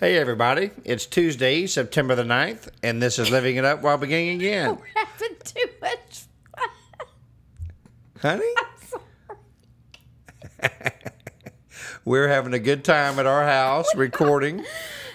Hey, 0.00 0.18
everybody. 0.18 0.70
It's 0.84 1.06
Tuesday, 1.06 1.66
September 1.66 2.14
the 2.16 2.24
9th, 2.24 2.68
and 2.82 3.00
this 3.00 3.18
is 3.20 3.30
Living 3.30 3.56
It 3.56 3.64
Up 3.64 3.82
While 3.82 3.98
Beginning 3.98 4.40
Again. 4.40 4.76
We're 4.80 4.86
having 4.94 5.36
too 5.44 5.64
much 5.80 6.24
fun. 8.20 8.40
Honey? 10.60 10.70
We're 12.04 12.26
having 12.28 12.52
a 12.52 12.58
good 12.58 12.84
time 12.84 13.18
at 13.20 13.26
our 13.26 13.44
house 13.44 13.86
recording, 13.96 14.64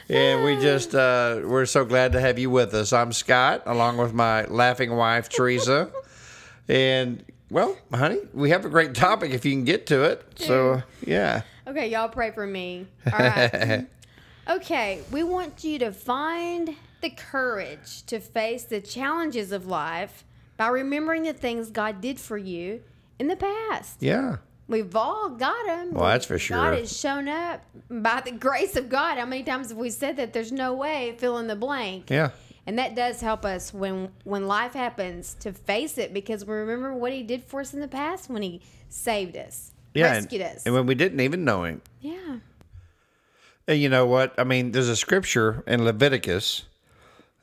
and 0.07 0.45
we 0.45 0.55
just, 0.55 0.95
uh, 0.95 1.41
we're 1.43 1.65
so 1.65 1.83
glad 1.83 2.13
to 2.13 2.21
have 2.21 2.39
you 2.39 2.49
with 2.49 2.73
us. 2.73 2.93
I'm 2.93 3.11
Scott, 3.11 3.63
along 3.65 3.97
with 3.97 4.13
my 4.13 4.45
laughing 4.45 4.95
wife, 4.95 5.27
Teresa. 5.27 5.89
And, 6.69 7.25
well, 7.51 7.77
honey, 7.93 8.19
we 8.33 8.51
have 8.51 8.63
a 8.63 8.69
great 8.69 8.95
topic 8.95 9.31
if 9.31 9.43
you 9.43 9.51
can 9.51 9.65
get 9.65 9.85
to 9.87 10.03
it. 10.03 10.23
So, 10.37 10.81
yeah. 11.05 11.41
Okay, 11.67 11.89
y'all 11.89 12.07
pray 12.07 12.31
for 12.31 12.47
me. 12.47 12.87
All 13.11 13.19
right. 13.19 13.85
Okay, 14.49 15.01
we 15.11 15.23
want 15.23 15.63
you 15.63 15.79
to 15.79 15.91
find 15.91 16.75
the 17.01 17.09
courage 17.09 18.03
to 18.07 18.19
face 18.19 18.63
the 18.63 18.81
challenges 18.81 19.51
of 19.51 19.67
life 19.67 20.23
by 20.57 20.67
remembering 20.67 21.23
the 21.23 21.33
things 21.33 21.69
God 21.69 22.01
did 22.01 22.19
for 22.19 22.37
you 22.37 22.81
in 23.19 23.27
the 23.27 23.35
past. 23.35 24.01
Yeah. 24.01 24.37
We've 24.67 24.95
all 24.95 25.29
got 25.29 25.65
them. 25.65 25.93
Well, 25.93 26.05
that's 26.05 26.25
for 26.25 26.37
sure. 26.37 26.57
God 26.57 26.77
has 26.77 26.97
shown 26.97 27.27
up 27.29 27.63
by 27.89 28.21
the 28.25 28.31
grace 28.31 28.75
of 28.75 28.89
God. 28.89 29.17
How 29.17 29.25
many 29.25 29.43
times 29.43 29.69
have 29.69 29.77
we 29.77 29.89
said 29.89 30.17
that? 30.17 30.33
There's 30.33 30.51
no 30.51 30.73
way 30.73 31.15
fill 31.19 31.37
in 31.37 31.47
the 31.47 31.55
blank. 31.55 32.09
Yeah. 32.09 32.31
And 32.65 32.77
that 32.79 32.93
does 32.95 33.21
help 33.21 33.45
us 33.45 33.73
when 33.73 34.09
when 34.25 34.45
life 34.47 34.73
happens 34.73 35.35
to 35.39 35.53
face 35.53 35.97
it 35.97 36.13
because 36.13 36.43
we 36.43 36.53
remember 36.53 36.93
what 36.93 37.13
He 37.13 37.23
did 37.23 37.43
for 37.45 37.61
us 37.61 37.73
in 37.73 37.79
the 37.79 37.87
past 37.87 38.29
when 38.29 38.41
He 38.41 38.61
saved 38.89 39.37
us, 39.37 39.71
Yeah. 39.93 40.11
rescued 40.11 40.41
and, 40.41 40.57
us. 40.57 40.65
and 40.65 40.75
when 40.75 40.85
we 40.85 40.95
didn't 40.95 41.21
even 41.21 41.45
know 41.45 41.63
him. 41.63 41.81
yeah. 42.01 42.39
And 43.67 43.79
you 43.79 43.89
know 43.89 44.05
what? 44.05 44.33
I 44.37 44.43
mean, 44.43 44.71
there's 44.71 44.89
a 44.89 44.95
scripture 44.95 45.63
in 45.67 45.83
Leviticus. 45.83 46.63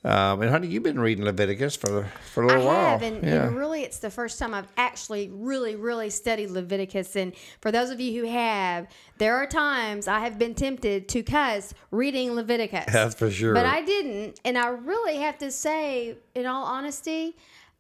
Um, 0.04 0.42
and 0.42 0.50
honey, 0.50 0.66
you've 0.66 0.82
been 0.82 1.00
reading 1.00 1.24
Leviticus 1.24 1.76
for 1.76 2.06
for 2.32 2.44
a 2.44 2.46
I 2.46 2.48
little 2.48 2.66
while. 2.66 2.90
have, 2.90 3.02
and, 3.02 3.24
yeah. 3.24 3.46
and 3.46 3.56
really, 3.56 3.82
it's 3.82 3.98
the 3.98 4.10
first 4.10 4.38
time 4.38 4.52
I've 4.52 4.68
actually 4.76 5.30
really, 5.32 5.76
really 5.76 6.10
studied 6.10 6.50
Leviticus. 6.50 7.16
And 7.16 7.32
for 7.62 7.72
those 7.72 7.88
of 7.88 8.00
you 8.00 8.20
who 8.20 8.28
have, 8.30 8.86
there 9.16 9.34
are 9.36 9.46
times 9.46 10.06
I 10.06 10.20
have 10.20 10.38
been 10.38 10.54
tempted 10.54 11.08
to 11.08 11.22
cuss 11.22 11.72
reading 11.90 12.34
Leviticus. 12.34 12.84
That's 12.92 13.14
for 13.14 13.30
sure. 13.30 13.54
But 13.54 13.64
I 13.64 13.80
didn't, 13.80 14.40
and 14.44 14.58
I 14.58 14.68
really 14.68 15.16
have 15.16 15.38
to 15.38 15.50
say, 15.50 16.18
in 16.34 16.44
all 16.44 16.64
honesty, 16.64 17.34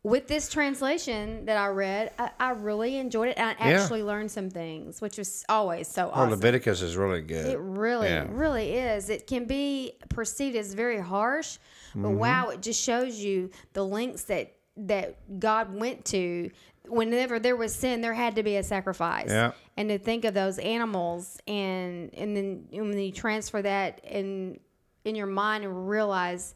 with 0.04 0.28
this 0.28 0.50
translation 0.50 1.46
that 1.46 1.56
I 1.56 1.68
read, 1.68 2.12
I, 2.18 2.30
I 2.38 2.50
really 2.50 2.98
enjoyed 2.98 3.30
it, 3.30 3.38
and 3.38 3.56
I 3.58 3.70
Yeah. 3.70 3.80
actually 3.82 4.02
learned 4.02 4.30
some 4.30 4.50
things, 4.50 5.00
which 5.00 5.16
was 5.16 5.44
always 5.48 5.88
so 5.88 6.08
oh, 6.08 6.10
awesome. 6.10 6.30
Leviticus 6.30 6.82
is 6.82 6.94
really 6.96 7.22
good. 7.22 7.46
It 7.46 7.58
really, 7.58 8.08
Yeah. 8.08 8.26
really 8.30 8.74
is. 8.74 9.08
It 9.08 9.26
can 9.26 9.46
be 9.46 9.94
perceived 10.10 10.56
as 10.56 10.74
very 10.74 11.00
harsh, 11.00 11.58
but 11.94 12.08
Mm-hmm. 12.08 12.18
wow, 12.18 12.48
it 12.50 12.60
just 12.60 12.80
shows 12.82 13.18
you 13.18 13.50
the 13.72 13.84
lengths 13.84 14.24
that 14.24 14.52
that 14.76 15.38
God 15.40 15.72
went 15.74 16.04
to. 16.06 16.50
Whenever 16.86 17.38
there 17.38 17.54
was 17.56 17.72
sin, 17.74 18.00
there 18.02 18.12
had 18.12 18.34
to 18.36 18.42
be 18.42 18.56
a 18.56 18.62
sacrifice. 18.64 19.28
Yeah. 19.30 19.52
And 19.76 19.88
to 19.88 19.98
think 19.98 20.24
of 20.26 20.34
those 20.34 20.58
animals, 20.58 21.38
and 21.46 22.12
and 22.14 22.36
then 22.36 22.66
when 22.72 22.98
you 22.98 23.12
transfer 23.12 23.62
that 23.62 24.04
in 24.04 24.58
in 25.04 25.14
your 25.14 25.28
mind 25.28 25.64
and 25.64 25.88
realize 25.88 26.52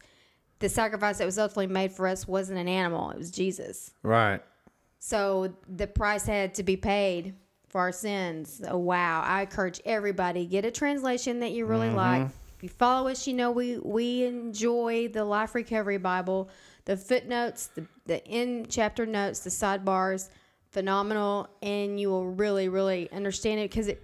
the 0.59 0.69
sacrifice 0.69 1.17
that 1.17 1.25
was 1.25 1.39
ultimately 1.39 1.67
made 1.67 1.91
for 1.91 2.07
us 2.07 2.27
wasn't 2.27 2.59
an 2.59 2.67
animal; 2.67 3.11
it 3.11 3.17
was 3.17 3.31
Jesus. 3.31 3.91
right. 4.03 4.41
So 5.01 5.53
the 5.67 5.87
price 5.87 6.25
had 6.25 6.53
to 6.55 6.63
be 6.63 6.75
paid 6.75 7.33
for 7.69 7.79
our 7.79 7.91
sins. 7.93 8.61
Oh, 8.67 8.77
wow. 8.77 9.21
I 9.25 9.41
encourage 9.43 9.79
everybody 9.85 10.45
get 10.45 10.65
a 10.65 10.71
translation 10.71 11.39
that 11.39 11.51
you 11.51 11.65
really 11.65 11.87
Mm-hmm. 11.87 11.95
like. 11.95 12.27
If 12.57 12.63
you 12.63 12.69
follow 12.69 13.07
us, 13.09 13.25
you 13.25 13.33
know 13.33 13.51
we 13.51 13.77
we 13.77 14.25
enjoy 14.25 15.07
the 15.07 15.23
Life 15.23 15.55
Recovery 15.55 15.97
Bible, 15.97 16.49
the 16.83 16.97
footnotes, 16.97 17.67
the 17.67 17.87
the 18.07 18.21
in 18.25 18.65
chapter 18.67 19.05
notes, 19.05 19.39
the 19.39 19.49
sidebars, 19.49 20.27
phenomenal, 20.71 21.47
and 21.61 21.97
you 21.97 22.09
will 22.09 22.25
really 22.25 22.67
really 22.67 23.09
understand 23.13 23.61
it 23.61 23.69
because 23.69 23.87
it 23.87 24.03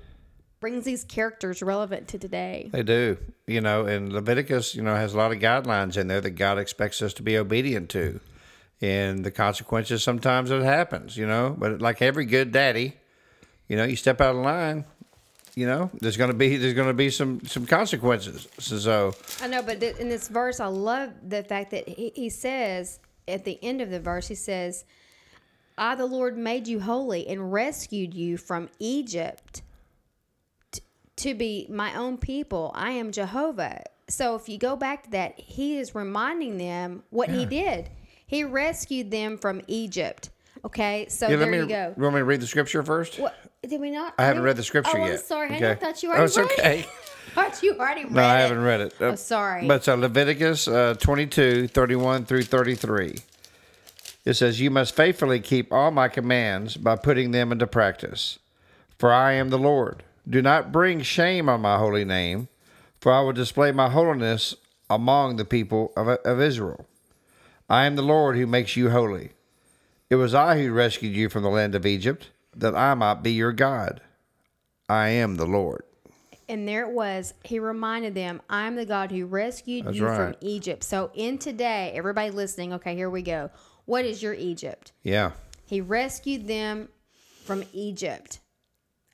brings 0.65 0.83
these 0.83 1.03
characters 1.03 1.61
relevant 1.61 2.07
to 2.07 2.17
today. 2.17 2.71
They 2.71 2.81
do. 2.81 3.19
You 3.45 3.61
know, 3.61 3.85
and 3.85 4.11
Leviticus, 4.11 4.73
you 4.73 4.81
know, 4.81 4.95
has 4.95 5.13
a 5.13 5.17
lot 5.17 5.31
of 5.31 5.37
guidelines 5.37 5.95
in 5.95 6.07
there 6.07 6.21
that 6.21 6.31
God 6.31 6.57
expects 6.57 7.03
us 7.03 7.13
to 7.13 7.21
be 7.21 7.37
obedient 7.37 7.87
to. 7.91 8.19
And 8.81 9.23
the 9.23 9.29
consequences 9.29 10.01
sometimes 10.01 10.49
it 10.49 10.63
happens, 10.63 11.17
you 11.17 11.27
know. 11.27 11.55
But 11.55 11.81
like 11.81 12.01
every 12.01 12.25
good 12.25 12.51
daddy, 12.51 12.95
you 13.67 13.77
know, 13.77 13.83
you 13.83 13.95
step 13.95 14.19
out 14.21 14.35
of 14.35 14.41
line, 14.41 14.85
you 15.53 15.67
know, 15.67 15.91
there's 16.01 16.17
gonna 16.17 16.33
be 16.33 16.57
there's 16.57 16.73
gonna 16.73 16.95
be 16.95 17.11
some 17.11 17.45
some 17.45 17.67
consequences. 17.67 18.47
So, 18.57 19.13
I 19.43 19.47
know, 19.47 19.61
but 19.61 19.79
th- 19.79 19.97
in 19.97 20.09
this 20.09 20.29
verse, 20.29 20.59
I 20.59 20.65
love 20.65 21.11
the 21.29 21.43
fact 21.43 21.69
that 21.69 21.87
he, 21.87 22.11
he 22.15 22.29
says 22.29 22.99
at 23.27 23.45
the 23.45 23.63
end 23.63 23.81
of 23.81 23.91
the 23.91 23.99
verse, 23.99 24.27
he 24.27 24.33
says, 24.33 24.83
I, 25.77 25.93
the 25.93 26.07
Lord, 26.07 26.35
made 26.39 26.67
you 26.67 26.79
holy 26.79 27.27
and 27.27 27.53
rescued 27.53 28.15
you 28.15 28.37
from 28.37 28.69
Egypt 28.79 29.61
to 31.17 31.33
be 31.33 31.67
my 31.69 31.95
own 31.95 32.17
people. 32.17 32.71
I 32.75 32.91
am 32.91 33.11
Jehovah. 33.11 33.83
So 34.07 34.35
if 34.35 34.47
you 34.49 34.57
go 34.57 34.75
back 34.75 35.03
to 35.03 35.11
that, 35.11 35.39
he 35.39 35.77
is 35.77 35.95
reminding 35.95 36.57
them 36.57 37.03
what 37.09 37.29
he 37.29 37.45
did. 37.45 37.89
He 38.27 38.43
rescued 38.43 39.11
them 39.11 39.37
from 39.37 39.61
Egypt. 39.67 40.29
Okay, 40.63 41.07
so 41.09 41.27
Yeah, 41.27 41.35
there 41.37 41.49
me, 41.51 41.57
you 41.59 41.67
go. 41.67 41.93
You 41.95 42.03
want 42.03 42.15
me 42.15 42.21
to 42.21 42.25
read 42.25 42.41
the 42.41 42.47
scripture 42.47 42.81
first? 42.81 43.19
What 43.19 43.35
did 43.67 43.79
we 43.79 43.91
not? 43.91 44.15
I 44.17 44.25
haven't 44.25 44.43
read 44.43 44.57
the 44.57 44.63
scripture 44.63 44.97
oh, 44.97 45.05
yet. 45.05 45.11
I'm 45.11 45.17
sorry. 45.19 45.55
Okay. 45.55 45.71
I 45.71 45.75
thought 45.75 46.01
you 46.01 46.09
Oh, 46.09 46.13
already 46.13 46.25
it's 46.25 46.37
read 46.37 46.51
okay. 46.51 46.79
it. 46.79 46.85
thought 47.33 47.61
you 47.63 47.77
already 47.77 48.03
read 48.05 48.13
No, 48.13 48.23
I 48.23 48.39
haven't 48.39 48.63
read 48.63 48.81
it. 48.81 48.95
Oh, 48.99 49.15
sorry. 49.15 49.67
But 49.67 49.83
so 49.83 49.95
Leviticus 49.95 50.67
uh, 50.67 50.95
22, 50.99 51.67
31 51.67 52.25
through 52.25 52.43
33. 52.43 53.17
It 54.25 54.33
says, 54.33 54.59
You 54.59 54.71
must 54.71 54.95
faithfully 54.95 55.39
keep 55.39 55.71
all 55.71 55.91
my 55.91 56.07
commands 56.07 56.77
by 56.77 56.95
putting 56.95 57.29
them 57.31 57.51
into 57.51 57.67
practice. 57.67 58.39
For 58.97 59.13
I 59.13 59.33
am 59.33 59.49
the 59.49 59.59
Lord. 59.59 60.03
Do 60.27 60.41
not 60.41 60.71
bring 60.71 61.01
shame 61.01 61.47
on 61.49 61.61
my 61.61 61.77
holy 61.77 62.05
name, 62.05 62.47
for 62.99 63.11
I 63.11 63.21
will 63.21 63.33
display 63.33 63.71
my 63.71 63.89
holiness 63.89 64.55
among 64.89 65.35
the 65.35 65.45
people 65.45 65.93
of, 65.95 66.07
of 66.07 66.41
Israel. 66.41 66.87
I 67.69 67.85
am 67.85 67.95
the 67.95 68.01
Lord 68.01 68.37
who 68.37 68.47
makes 68.47 68.75
you 68.75 68.89
holy. 68.89 69.31
It 70.09 70.15
was 70.15 70.33
I 70.33 70.59
who 70.59 70.71
rescued 70.71 71.15
you 71.15 71.29
from 71.29 71.43
the 71.43 71.49
land 71.49 71.75
of 71.75 71.85
Egypt, 71.85 72.29
that 72.55 72.75
I 72.75 72.93
might 72.93 73.23
be 73.23 73.31
your 73.31 73.51
God. 73.51 74.01
I 74.87 75.09
am 75.09 75.35
the 75.35 75.47
Lord. 75.47 75.83
And 76.47 76.67
there 76.67 76.87
it 76.87 76.93
was. 76.93 77.33
He 77.43 77.57
reminded 77.59 78.13
them, 78.13 78.41
I'm 78.49 78.75
the 78.75 78.85
God 78.85 79.11
who 79.11 79.25
rescued 79.25 79.85
That's 79.85 79.97
you 79.97 80.05
from. 80.05 80.35
Egypt. 80.41 80.83
So, 80.83 81.09
in 81.15 81.39
today, 81.39 81.91
everybody 81.95 82.29
listening, 82.29 82.73
okay, 82.73 82.95
here 82.95 83.09
we 83.09 83.23
go. 83.23 83.49
What 83.85 84.05
is 84.05 84.21
your 84.21 84.35
Egypt? 84.35 84.91
Yeah. 85.01 85.31
He 85.65 85.81
rescued 85.81 86.47
them 86.47 86.89
from 87.43 87.63
Egypt. 87.73 88.39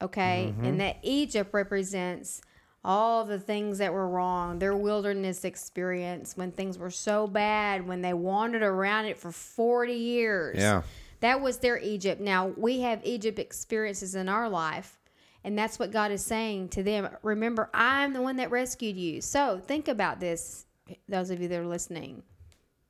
Okay? 0.02 0.52
Mm-hmm. 0.52 0.66
And 0.66 0.80
that 0.82 0.98
Egypt 1.04 1.54
represents 1.54 2.42
all 2.84 3.26
the 3.26 3.40
things 3.40 3.78
that 3.78 3.94
were 3.94 4.08
wrong, 4.08 4.58
their 4.58 4.76
wilderness 4.76 5.46
experience 5.46 6.36
when 6.36 6.52
things 6.52 6.78
were 6.78 6.90
so 6.90 7.28
bad, 7.28 7.88
when 7.88 8.02
they 8.02 8.14
wandered 8.14 8.64
around 8.64 9.06
it 9.06 9.18
for 9.18 9.32
40 9.32 9.94
years. 9.94 10.58
Yeah. 10.58 10.82
That 11.20 11.42
was 11.42 11.58
their 11.58 11.78
Egypt. 11.78 12.20
Now, 12.20 12.48
we 12.58 12.82
have 12.82 13.00
Egypt 13.04 13.38
experiences 13.38 14.16
in 14.16 14.28
our 14.28 14.50
life. 14.50 14.98
And 15.44 15.58
that's 15.58 15.80
what 15.80 15.92
God 15.92 16.12
is 16.12 16.24
saying 16.24 16.70
to 16.70 16.84
them. 16.84 17.10
Remember, 17.24 17.70
I'm 17.74 18.14
the 18.14 18.22
one 18.22 18.38
that 18.38 18.52
rescued 18.52 18.96
you. 18.96 19.22
So 19.22 19.60
think 19.66 19.88
about 19.88 20.20
this, 20.20 20.66
those 21.08 21.30
of 21.30 21.42
you 21.42 21.48
that 21.48 21.60
are 21.60 21.68
listening. 21.68 22.24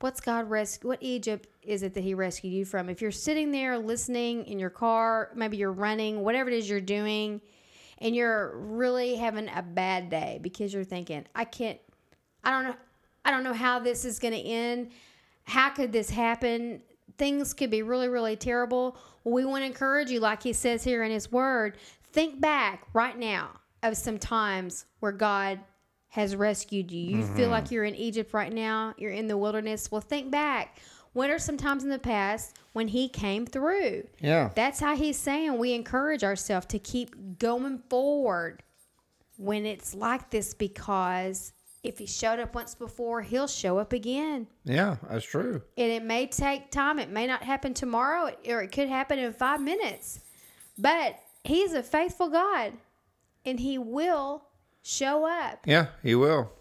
What's 0.02 0.20
God 0.20 0.50
rescue? 0.50 0.88
What 0.88 0.98
Egypt 1.00 1.48
is 1.62 1.84
it 1.84 1.94
that 1.94 2.02
He 2.02 2.12
rescued 2.12 2.52
you 2.52 2.64
from? 2.64 2.88
If 2.88 3.00
you're 3.00 3.12
sitting 3.12 3.52
there 3.52 3.78
listening 3.78 4.44
in 4.46 4.58
your 4.58 4.68
car, 4.68 5.30
maybe 5.36 5.56
you're 5.56 5.70
running, 5.70 6.22
whatever 6.22 6.50
it 6.50 6.56
is 6.56 6.68
you're 6.68 6.80
doing, 6.80 7.40
and 7.98 8.16
you're 8.16 8.56
really 8.56 9.14
having 9.14 9.48
a 9.48 9.62
bad 9.62 10.10
day 10.10 10.40
because 10.42 10.74
you're 10.74 10.82
thinking, 10.82 11.24
I 11.36 11.44
can't, 11.44 11.78
I 12.42 12.50
don't 12.50 12.64
know, 12.64 12.74
I 13.24 13.30
don't 13.30 13.44
know 13.44 13.52
how 13.52 13.78
this 13.78 14.04
is 14.04 14.18
going 14.18 14.34
to 14.34 14.40
end. 14.40 14.90
How 15.44 15.70
could 15.70 15.92
this 15.92 16.10
happen? 16.10 16.82
Things 17.16 17.54
could 17.54 17.70
be 17.70 17.82
really, 17.82 18.08
really 18.08 18.34
terrible. 18.34 18.96
Well, 19.22 19.34
we 19.34 19.44
want 19.44 19.62
to 19.62 19.66
encourage 19.66 20.10
you, 20.10 20.18
like 20.18 20.42
He 20.42 20.52
says 20.52 20.82
here 20.82 21.04
in 21.04 21.12
His 21.12 21.30
Word. 21.30 21.78
Think 22.12 22.40
back 22.40 22.88
right 22.92 23.16
now 23.16 23.50
of 23.84 23.96
some 23.96 24.18
times 24.18 24.86
where 24.98 25.12
God 25.12 25.60
has 26.12 26.36
rescued 26.36 26.92
you. 26.92 27.16
You 27.16 27.22
feel 27.24 27.48
like 27.48 27.64
mm-hmm. 27.64 27.74
you're 27.74 27.84
in 27.84 27.94
Egypt 27.94 28.34
right 28.34 28.52
now, 28.52 28.92
you're 28.98 29.12
in 29.12 29.28
the 29.28 29.36
wilderness. 29.38 29.90
Well, 29.90 30.02
think 30.02 30.30
back. 30.30 30.78
When 31.14 31.30
are 31.30 31.38
some 31.38 31.56
times 31.56 31.84
in 31.84 31.88
the 31.88 31.98
past 31.98 32.58
when 32.74 32.88
He 32.88 33.08
came 33.08 33.46
through? 33.46 34.06
Yeah. 34.20 34.50
That's 34.54 34.78
how 34.78 34.94
He's 34.94 35.16
saying 35.16 35.56
we 35.56 35.72
encourage 35.72 36.22
ourselves 36.22 36.66
to 36.66 36.78
keep 36.78 37.38
going 37.38 37.78
forward 37.88 38.62
when 39.38 39.64
it's 39.64 39.94
like 39.94 40.28
this 40.28 40.52
because 40.52 41.54
if 41.82 41.96
He 41.96 42.04
showed 42.04 42.40
up 42.40 42.54
once 42.54 42.74
before, 42.74 43.22
He'll 43.22 43.48
show 43.48 43.78
up 43.78 43.94
again. 43.94 44.48
Yeah, 44.66 44.96
that's 45.08 45.24
true. 45.24 45.62
And 45.78 45.90
it 45.90 46.02
may 46.02 46.26
take 46.26 46.70
time. 46.70 46.98
It 46.98 47.08
may 47.08 47.26
not 47.26 47.42
happen 47.42 47.72
tomorrow, 47.72 48.30
or 48.46 48.60
it 48.60 48.70
could 48.70 48.90
happen 48.90 49.18
in 49.18 49.32
five 49.32 49.62
minutes. 49.62 50.20
But 50.76 51.18
He's 51.42 51.72
a 51.72 51.82
faithful 51.82 52.28
God, 52.28 52.74
and 53.46 53.58
He 53.58 53.78
will 53.78 54.44
show 54.82 55.26
up. 55.26 55.60
Yeah, 55.66 55.86
he 56.02 56.14
will. 56.14 56.52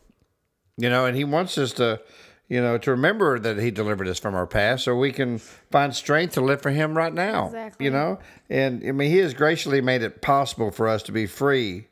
You 0.77 0.89
know, 0.89 1.06
and 1.06 1.15
he 1.15 1.23
wants 1.23 1.57
us 1.57 1.73
to, 1.73 2.01
you 2.47 2.62
know, 2.62 2.77
to 2.77 2.91
remember 2.91 3.39
that 3.39 3.59
he 3.59 3.71
delivered 3.71 4.07
us 4.07 4.19
from 4.19 4.35
our 4.35 4.47
past 4.47 4.85
so 4.85 4.95
we 4.95 5.12
can 5.12 5.38
find 5.38 5.95
strength 5.95 6.33
to 6.35 6.41
live 6.41 6.62
for 6.62 6.71
him 6.71 6.97
right 6.97 7.13
now. 7.13 7.47
Exactly. 7.47 7.85
You 7.85 7.91
know? 7.91 8.19
And 8.50 8.83
I 8.88 8.91
mean 8.91 9.12
he 9.12 9.18
has 9.18 9.33
graciously 9.33 9.81
made 9.81 10.01
it 10.01 10.21
possible 10.21 10.71
for 10.71 10.88
us 10.88 11.03
to 11.03 11.12
be 11.12 11.27
free 11.27 11.88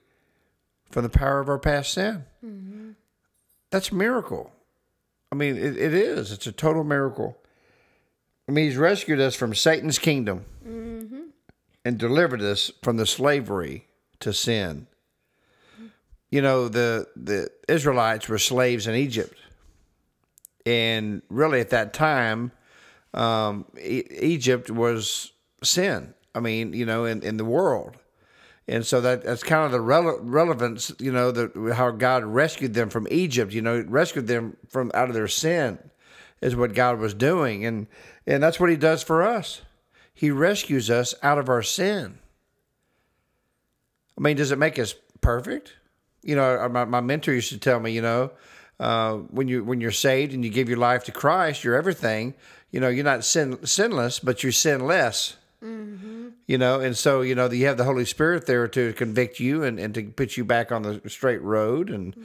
from 0.90 1.04
the 1.04 1.10
power 1.10 1.40
of 1.40 1.50
our 1.50 1.60
past 1.60 1.94
sin. 1.94 2.26
Mm-hmm. 2.44 2.92
That's 3.70 3.92
a 3.92 3.96
miracle. 3.96 4.52
I 5.32 5.36
mean, 5.36 5.58
it, 5.58 5.78
it 5.78 5.94
is. 5.94 6.32
It's 6.32 6.48
a 6.48 6.52
total 6.52 6.84
miracle. 6.84 7.38
I 8.48 8.52
mean, 8.52 8.66
he's 8.66 8.78
rescued 8.78 9.20
us 9.20 9.36
from 9.36 9.54
Satan's 9.54 10.00
kingdom 10.00 10.46
mm-hmm. 10.68 11.28
and 11.86 11.98
delivered 12.00 12.42
us 12.42 12.72
from 12.82 12.98
the 12.98 13.06
slavery 13.06 13.86
to 14.22 14.34
sin 14.34 14.88
you 16.32 16.42
know 16.42 16.68
the 16.68 17.08
the 17.16 17.50
Israelites 17.68 18.28
were 18.28 18.38
slaves 18.38 18.88
in 18.88 18.96
Egypt, 18.96 19.38
and 20.66 21.22
really 21.30 21.60
at 21.60 21.72
that 21.72 21.94
time, 21.94 22.52
um, 23.14 23.66
e- 23.80 24.04
Egypt 24.22 24.70
was 24.70 25.32
sin. 25.64 26.14
I 26.36 26.40
mean, 26.40 26.74
you 26.74 26.86
know, 26.86 27.06
in, 27.06 27.24
in 27.24 27.38
the 27.38 27.46
world, 27.46 27.98
and 28.68 28.86
so 28.86 29.02
that 29.02 29.24
that's 29.24 29.44
kind 29.44 29.66
of 29.66 29.72
the 29.72 29.80
rele- 29.80 30.20
relevance. 30.22 30.92
You 31.00 31.12
know, 31.12 31.32
the 31.32 31.74
how 31.76 31.92
God 31.92 32.24
rescued 32.24 32.74
them 32.74 32.90
from 32.90 33.08
Egypt. 33.10 33.52
You 33.52 33.62
know, 33.62 33.84
rescued 33.88 34.28
them 34.28 34.58
from 34.70 34.92
out 34.94 35.10
of 35.10 35.16
their 35.16 35.28
sin, 35.28 35.80
is 36.42 36.56
what 36.56 36.76
God 36.76 37.00
was 37.00 37.16
doing, 37.16 37.66
and 37.66 37.88
and 38.28 38.44
that's 38.44 38.60
what 38.60 38.70
He 38.70 38.78
does 38.78 39.02
for 39.02 39.24
us. 39.24 39.62
He 40.14 40.32
rescues 40.32 40.90
us 40.90 41.16
out 41.24 41.40
of 41.40 41.50
our 41.50 41.64
sin. 41.64 42.20
I 44.18 44.22
mean, 44.22 44.36
does 44.36 44.52
it 44.52 44.60
make 44.60 44.78
us 44.78 44.94
perfect? 45.22 45.76
You 46.24 46.36
know, 46.36 46.68
my, 46.70 46.86
my 46.86 47.02
mentor 47.02 47.34
used 47.34 47.50
to 47.50 47.58
tell 47.58 47.80
me, 47.80 47.92
you 47.92 48.02
know, 48.02 48.32
uh, 48.80 49.16
when 49.32 49.48
you 49.48 49.64
when 49.64 49.82
you're 49.82 49.92
saved 49.92 50.34
and 50.34 50.44
you 50.44 50.50
give 50.50 50.70
your 50.70 50.78
life 50.78 51.04
to 51.06 51.12
Christ, 51.12 51.64
you're 51.64 51.76
everything. 51.76 52.34
You 52.72 52.80
know, 52.80 52.88
you're 52.90 53.04
not 53.06 53.24
sin, 53.26 53.66
sinless, 53.66 54.20
but 54.20 54.44
you're 54.44 54.52
sinless. 54.52 55.36
You 55.62 56.58
know, 56.58 56.80
and 56.80 56.98
so 56.98 57.22
you 57.22 57.36
know 57.36 57.50
you 57.52 57.68
have 57.68 57.78
the 57.78 57.84
Holy 57.84 58.06
Spirit 58.06 58.46
there 58.48 58.68
to 58.70 58.94
convict 58.94 59.40
you 59.40 59.64
and, 59.64 59.80
and 59.80 59.94
to 59.94 60.04
put 60.04 60.36
you 60.38 60.44
back 60.46 60.72
on 60.72 60.82
the 60.82 61.02
straight 61.08 61.42
road 61.42 61.90
and 61.90 62.16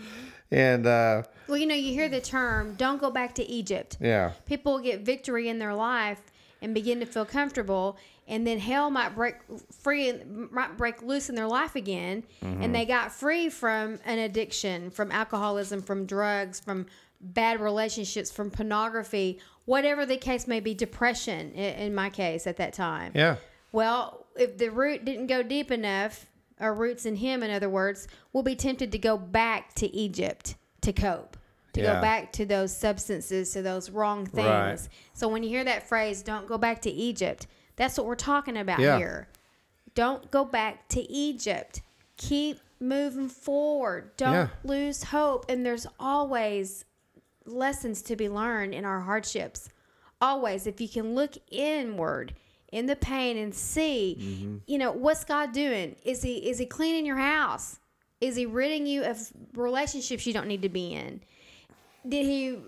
and 0.50 0.87
uh, 0.87 1.25
Well, 1.49 1.58
you 1.58 1.67
know, 1.67 1.75
you 1.75 1.93
hear 1.93 2.08
the 2.08 2.20
term, 2.20 2.75
don't 2.76 3.00
go 3.00 3.11
back 3.11 3.35
to 3.35 3.44
Egypt. 3.44 3.97
yeah, 4.00 4.32
People 4.47 4.79
get 4.79 5.00
victory 5.00 5.49
in 5.49 5.58
their 5.58 5.75
life 5.75 6.20
and 6.62 6.73
begin 6.73 7.00
to 7.00 7.06
feel 7.06 7.25
comfortable, 7.26 7.99
and 8.26 8.47
then 8.47 8.59
hell 8.59 8.91
might 8.91 9.15
break 9.15 9.37
free, 9.82 10.12
might 10.50 10.76
break 10.76 11.03
loose 11.03 11.29
in 11.29 11.35
their 11.35 11.47
life 11.47 11.76
again, 11.76 12.25
and 12.41 12.61
mm-hmm. 12.61 12.73
they 12.73 12.85
got 12.87 13.12
free 13.12 13.49
from 13.49 13.99
an 14.05 14.19
addiction, 14.19 14.91
from 14.91 15.12
alcoholism, 15.12 15.82
from 15.82 16.06
drugs, 16.06 16.61
from 16.61 16.87
bad 17.21 17.61
relationships, 17.61 18.31
from 18.31 18.50
pornography, 18.50 19.38
whatever 19.65 20.05
the 20.06 20.17
case 20.17 20.47
may 20.47 20.61
be, 20.61 20.75
depression 20.75 21.53
in 21.53 21.94
my 21.94 22.11
case 22.11 22.47
at 22.47 22.56
that 22.56 22.73
time. 22.73 23.12
yeah, 23.15 23.37
Well, 23.73 24.26
if 24.37 24.59
the 24.59 24.69
root 24.71 25.05
didn't 25.05 25.26
go 25.26 25.43
deep 25.43 25.71
enough, 25.71 26.26
or 26.61 26.73
roots 26.73 27.05
in 27.05 27.17
him, 27.17 27.43
in 27.43 27.50
other 27.50 27.69
words, 27.69 28.06
we'll 28.32 28.43
be 28.43 28.55
tempted 28.56 28.93
to 28.93 28.99
go 28.99 29.17
back 29.17 29.75
to 29.75 29.93
Egypt 29.94 30.55
to 30.82 30.93
cope, 30.93 31.37
to 31.73 31.81
Yeah. 31.81 31.94
go 31.94 32.00
back 32.00 32.32
to 32.32 32.47
those 32.47 32.76
substances, 32.76 33.50
to 33.53 33.62
those 33.62 33.91
wrong 33.91 34.26
things. 34.26 34.47
Right. 34.47 34.88
So 35.15 35.29
when 35.29 35.43
you 35.43 35.49
hear 35.49 35.65
that 35.65 35.88
phrase, 35.88 36.23
don't 36.23 36.47
go 36.47 36.56
back 36.56 36.81
to 36.82 36.91
Egypt, 36.91 37.47
that's 37.76 37.97
what 37.99 38.06
we're 38.06 38.15
talking 38.15 38.56
about 38.56 38.79
Yeah. 38.81 38.99
here. 38.99 39.29
Don't 39.94 40.31
go 40.31 40.44
back 40.44 40.88
to 40.88 41.00
Egypt. 41.11 41.82
Keep 42.17 42.61
moving 42.81 43.29
forward. 43.29 44.17
Don't 44.17 44.32
Yeah. 44.32 44.49
lose 44.65 45.05
hope. 45.05 45.47
And 45.49 45.65
there's 45.65 45.87
always 45.99 46.85
lessons 47.47 48.03
to 48.03 48.17
be 48.17 48.29
learned 48.29 48.75
in 48.75 48.85
our 48.85 49.00
hardships. 49.00 49.69
Always, 50.21 50.67
if 50.67 50.81
you 50.81 50.88
can 50.88 51.15
look 51.15 51.35
inward 51.50 52.35
in 52.73 52.87
the 52.87 52.97
pain 52.97 53.37
and 53.37 53.55
see, 53.55 54.17
Mm-hmm. 54.19 54.56
you 54.67 54.79
know, 54.79 54.91
what's 54.93 55.25
God 55.25 55.53
doing? 55.53 55.97
Is 56.05 56.23
he 56.23 56.49
is 56.49 56.59
he 56.59 56.67
cleaning 56.67 57.06
your 57.06 57.19
house? 57.19 57.79
Is 58.21 58.37
he 58.37 58.47
ridding 58.47 58.87
you 58.87 59.05
of 59.05 59.19
relationships 59.55 60.26
you 60.26 60.32
don't 60.32 60.49
need 60.49 60.62
to 60.62 60.69
be 60.69 60.93
in? 60.94 61.21
Did 62.09 62.26
he 62.26 62.59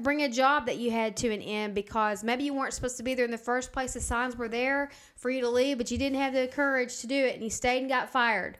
bring 0.00 0.22
a 0.22 0.28
job 0.28 0.66
that 0.66 0.78
you 0.78 0.90
had 0.90 1.16
to 1.18 1.32
an 1.32 1.40
end 1.42 1.74
because 1.74 2.22
maybe 2.24 2.44
you 2.44 2.54
weren't 2.54 2.74
supposed 2.74 2.96
to 2.98 3.02
be 3.02 3.14
there 3.14 3.24
in 3.24 3.30
the 3.30 3.38
first 3.38 3.72
place? 3.72 3.94
The 3.94 4.00
signs 4.00 4.36
were 4.36 4.48
there 4.48 4.90
for 5.16 5.30
you 5.30 5.40
to 5.40 5.48
leave, 5.48 5.78
but 5.78 5.90
you 5.90 5.98
didn't 5.98 6.18
have 6.18 6.32
the 6.34 6.48
courage 6.48 6.98
to 7.00 7.06
do 7.06 7.14
it, 7.14 7.34
and 7.34 7.44
you 7.44 7.50
stayed 7.50 7.80
and 7.80 7.88
got 7.88 8.10
fired. 8.10 8.58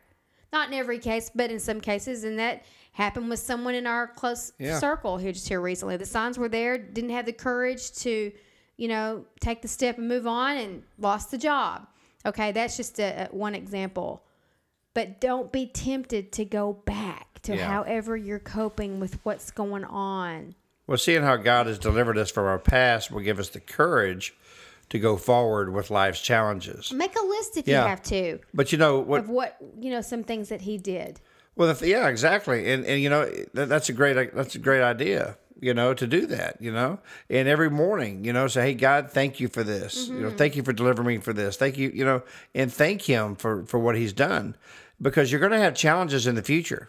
Not 0.53 0.69
in 0.69 0.75
every 0.75 0.99
case, 0.99 1.31
but 1.35 1.51
in 1.51 1.59
some 1.61 1.81
cases, 1.81 2.25
and 2.25 2.39
that 2.39 2.65
happened 2.93 3.29
with 3.31 3.39
someone 3.39 3.75
in 3.75 3.87
our 3.87 4.09
close 4.09 4.53
Yeah. 4.59 4.79
circle 4.79 5.19
who 5.19 5.31
just 5.33 5.49
here 5.49 5.61
recently. 5.61 5.97
The 5.97 6.07
signs 6.07 6.39
were 6.39 6.49
there, 6.49 6.77
didn't 6.77 7.11
have 7.11 7.27
the 7.27 7.33
courage 7.33 7.93
to, 7.99 8.33
you 8.77 8.89
know, 8.89 9.25
take 9.41 9.63
the 9.63 9.69
step 9.69 9.99
and 9.99 10.09
move 10.09 10.27
on, 10.27 10.57
and 10.57 10.83
lost 10.99 11.31
the 11.31 11.39
job. 11.39 11.87
Okay, 12.27 12.51
that's 12.53 12.77
just 12.77 12.99
a, 12.99 13.29
a- 13.31 13.35
one 13.35 13.55
example. 13.55 14.25
But 14.93 15.21
don't 15.21 15.53
be 15.53 15.67
tempted 15.67 16.33
to 16.33 16.45
go 16.45 16.73
back 16.73 17.41
to 17.43 17.55
Yeah. 17.55 17.67
however 17.67 18.17
you're 18.17 18.41
coping 18.41 18.99
with 18.99 19.19
what's 19.25 19.51
going 19.53 19.85
on. 19.85 20.57
Well, 20.91 20.99
seeing 20.99 21.23
how 21.23 21.37
God 21.37 21.69
has 21.69 21.79
delivered 21.79 22.19
us 22.19 22.33
from 22.33 22.47
our 22.47 22.59
past 22.59 23.13
will 23.13 23.21
give 23.21 23.39
us 23.39 23.49
the 23.49 23.61
courage 23.61 24.35
to 24.89 24.99
go 24.99 25.17
forward 25.17 25.73
with 25.73 25.89
life's 25.89 26.21
challenges. 26.21 26.93
Make 26.93 27.15
a 27.15 27.25
list 27.25 27.57
if 27.57 27.69
Yeah. 27.69 27.83
you 27.85 27.89
have 27.89 28.03
to 28.03 28.41
But 28.53 28.73
you 28.73 28.79
know 28.79 28.99
what? 28.99 29.21
of 29.21 29.29
what 29.29 29.57
you 29.79 29.93
know 29.93 30.00
some 30.00 30.25
things 30.25 30.49
that 30.49 30.62
he 30.62 30.79
did. 30.79 31.21
Well, 31.55 31.76
yeah, 31.83 32.09
exactly, 32.09 32.73
and 32.73 32.85
and 32.85 33.00
you 33.00 33.09
know 33.09 33.31
that, 33.55 33.69
that's 33.69 33.88
a 33.88 33.93
great 33.93 34.35
that's 34.35 34.57
a 34.57 34.59
great 34.59 34.83
idea. 34.83 35.37
You 35.61 35.75
know 35.75 35.95
to 35.95 36.09
do 36.09 36.26
that. 36.26 36.61
You 36.61 36.73
know, 36.73 36.99
and 37.29 37.47
every 37.47 37.71
morning, 37.71 38.25
you 38.25 38.33
know, 38.33 38.49
say, 38.49 38.62
"Hey, 38.62 38.75
God, 38.75 39.12
thank 39.12 39.38
you 39.38 39.47
for 39.47 39.62
this. 39.62 40.09
You 40.09 40.14
know, 40.14 40.29
mm-hmm. 40.31 40.38
thank 40.38 40.57
you 40.57 40.64
for 40.64 40.73
delivering 40.73 41.07
me 41.07 41.19
for 41.19 41.33
this. 41.33 41.57
Thank 41.57 41.79
you. 41.79 41.93
You 41.95 42.05
know, 42.05 42.23
and 42.53 42.73
thank 42.73 43.03
Him 43.03 43.37
for 43.37 43.64
for 43.64 43.79
what 43.79 43.95
He's 43.95 44.12
done, 44.12 44.57
because 45.00 45.31
you're 45.31 45.38
going 45.38 45.53
to 45.53 45.59
have 45.59 45.76
challenges 45.76 46.26
in 46.26 46.35
the 46.35 46.43
future. 46.43 46.88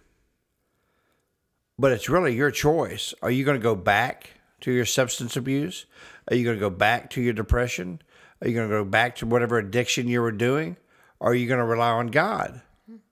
But 1.80 1.92
it's 1.92 2.10
really 2.10 2.36
your 2.36 2.52
choice. 2.52 3.14
Are 3.22 3.32
you 3.32 3.44
going 3.44 3.60
to 3.60 3.64
go 3.64 3.76
back 3.76 4.32
to 4.62 4.72
your 4.72 4.86
substance 4.86 5.36
abuse? 5.36 5.86
Are 6.30 6.36
you 6.36 6.44
going 6.44 6.58
to 6.58 6.60
go 6.60 6.70
back 6.70 7.10
to 7.12 7.22
your 7.22 7.34
depression? 7.34 8.02
Are 8.42 8.48
you 8.48 8.54
going 8.54 8.70
to 8.70 8.76
go 8.76 8.86
back 8.86 9.16
to 9.18 9.26
whatever 9.26 9.58
addiction 9.58 10.08
you 10.08 10.22
were 10.22 10.32
doing? 10.32 10.78
Or 11.20 11.32
are 11.32 11.36
you 11.36 11.48
going 11.48 11.60
to 11.60 11.66
rely 11.66 11.90
on 11.90 12.08
God? 12.08 12.62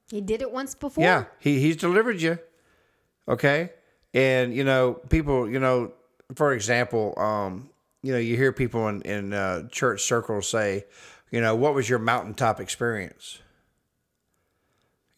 He 0.09 0.21
did 0.21 0.41
it 0.41 0.51
once 0.51 0.73
before. 0.73 1.03
Yeah, 1.03 1.25
he 1.39 1.59
he's 1.59 1.75
delivered 1.75 2.21
you. 2.21 2.39
Okay, 3.27 3.69
and 4.13 4.53
you 4.53 4.63
know 4.63 4.93
people. 5.09 5.47
You 5.47 5.59
know, 5.59 5.93
for 6.33 6.53
example, 6.53 7.13
um, 7.17 7.69
you 8.01 8.11
know 8.11 8.17
you 8.17 8.35
hear 8.35 8.51
people 8.51 8.87
in 8.87 9.03
in 9.03 9.33
uh, 9.33 9.67
church 9.69 10.01
circles 10.01 10.49
say, 10.49 10.85
you 11.29 11.41
know, 11.41 11.55
what 11.55 11.75
was 11.75 11.87
your 11.87 11.99
mountaintop 11.99 12.59
experience? 12.59 13.39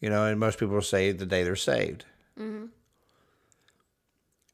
You 0.00 0.10
know, 0.10 0.26
and 0.26 0.38
most 0.38 0.58
people 0.58 0.82
say 0.82 1.12
the 1.12 1.24
day 1.24 1.42
they're 1.42 1.56
saved. 1.56 2.04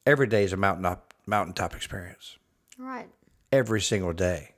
Every 0.07 0.27
day 0.27 0.45
is 0.45 0.53
a 0.53 0.57
mountain 0.57 0.83
mountaintop 0.83 1.15
mountaintop 1.27 1.75
experience 1.75 2.39
Right. 2.79 3.09
every 3.53 3.81
single 3.83 4.13
day. 4.15 4.55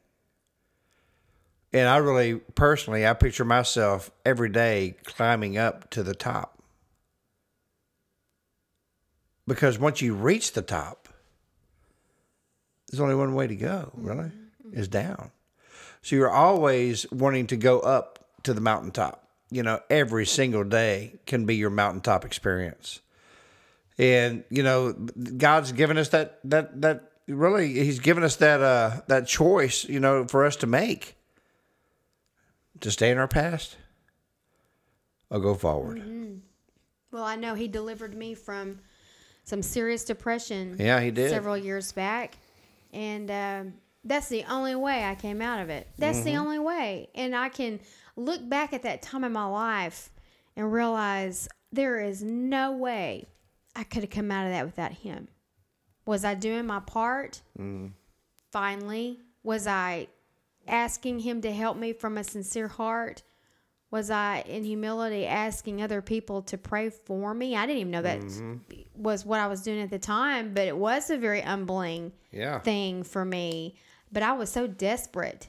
And 1.72 1.88
I 1.88 1.98
really 1.98 2.36
personally, 2.36 3.06
I 3.06 3.12
picture 3.14 3.44
myself 3.44 4.10
every 4.24 4.48
day 4.48 4.96
climbing 5.04 5.58
up 5.58 5.90
to 5.90 6.02
the 6.02 6.14
top. 6.14 6.62
Because 9.46 9.78
once 9.78 10.00
you 10.00 10.14
reach 10.14 10.52
the 10.52 10.62
top, 10.62 11.08
there's 12.88 13.00
only 13.00 13.14
one 13.14 13.34
way 13.34 13.46
to 13.46 13.56
go, 13.56 13.90
really, 13.94 14.24
mm-hmm. 14.24 14.78
is 14.78 14.88
down. 14.88 15.30
So 16.02 16.16
you're 16.16 16.30
always 16.30 17.10
wanting 17.10 17.46
to 17.48 17.56
go 17.56 17.80
up 17.80 18.24
to 18.44 18.54
the 18.54 18.60
mountaintop. 18.60 19.28
You 19.50 19.62
know, 19.62 19.80
every 19.90 20.26
single 20.26 20.64
day 20.64 21.18
can 21.26 21.46
be 21.46 21.56
your 21.56 21.70
mountaintop 21.70 22.24
experience 22.24 23.00
and 24.00 24.42
you 24.50 24.62
know 24.62 24.92
god's 25.36 25.72
given 25.72 25.98
us 25.98 26.08
that 26.08 26.38
that 26.42 26.80
that 26.80 27.12
really 27.28 27.74
he's 27.84 27.98
given 28.00 28.24
us 28.24 28.36
that 28.36 28.60
uh 28.62 29.00
that 29.08 29.26
choice 29.26 29.84
you 29.84 30.00
know 30.00 30.26
for 30.26 30.44
us 30.44 30.56
to 30.56 30.66
make 30.66 31.16
to 32.80 32.90
stay 32.90 33.10
in 33.10 33.18
our 33.18 33.28
past 33.28 33.76
or 35.30 35.38
go 35.38 35.54
forward 35.54 36.02
Well, 37.12 37.24
I 37.24 37.36
know 37.36 37.54
he 37.54 37.68
delivered 37.68 38.14
me 38.14 38.34
from 38.34 38.78
some 39.44 39.62
serious 39.62 40.04
depression. 40.04 40.76
Yeah, 40.78 41.00
he 41.00 41.10
did. 41.10 41.28
several 41.30 41.58
years 41.58 41.90
back, 41.92 42.36
and 42.92 43.28
um, 43.30 43.74
that's 44.04 44.28
the 44.28 44.44
only 44.44 44.76
way 44.76 45.04
I 45.04 45.16
came 45.16 45.42
out 45.42 45.60
of 45.60 45.70
it. 45.70 45.88
That's 45.98 46.22
the 46.22 46.30
Mm-hmm. 46.30 46.40
only 46.40 46.58
way, 46.60 47.08
and 47.16 47.34
I 47.34 47.48
can 47.48 47.80
look 48.16 48.48
back 48.48 48.72
at 48.72 48.82
that 48.84 49.02
time 49.02 49.24
in 49.24 49.32
my 49.32 49.46
life 49.46 50.10
and 50.56 50.72
realize 50.72 51.48
there 51.72 52.00
is 52.00 52.22
no 52.22 52.72
way 52.76 53.26
I 53.80 53.84
could 53.84 54.02
have 54.02 54.10
come 54.10 54.30
out 54.30 54.44
of 54.44 54.52
that 54.52 54.66
without 54.66 54.92
him. 54.92 55.28
Was 56.04 56.22
I 56.22 56.34
doing 56.34 56.66
my 56.66 56.80
part? 56.80 57.40
Mm. 57.58 57.92
Finally, 58.52 59.20
was 59.42 59.66
I 59.66 60.08
asking 60.68 61.20
him 61.20 61.40
to 61.40 61.50
help 61.50 61.78
me 61.78 61.94
from 61.94 62.18
a 62.18 62.24
sincere 62.24 62.68
heart? 62.68 63.22
Was 63.90 64.10
I 64.10 64.44
in 64.46 64.64
humility 64.64 65.24
asking 65.26 65.80
other 65.82 66.02
people 66.02 66.42
to 66.42 66.58
pray 66.58 66.90
for 66.90 67.32
me? 67.32 67.56
I 67.56 67.64
didn't 67.66 67.80
even 67.80 67.90
know 67.90 68.02
that 68.02 68.20
Mm-hmm. 68.20 68.56
was 69.02 69.24
what 69.24 69.40
I 69.40 69.46
was 69.46 69.62
doing 69.62 69.80
at 69.80 69.90
the 69.90 69.98
time, 69.98 70.52
but 70.52 70.68
it 70.68 70.76
was 70.76 71.08
a 71.08 71.16
very 71.16 71.40
humbling 71.40 72.12
Yeah. 72.32 72.58
thing 72.60 73.02
for 73.02 73.24
me. 73.24 73.76
But 74.12 74.22
I 74.22 74.32
was 74.32 74.50
so 74.50 74.66
desperate 74.66 75.48